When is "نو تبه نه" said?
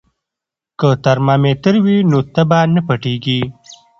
2.09-2.81